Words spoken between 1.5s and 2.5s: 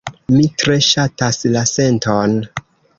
la senton.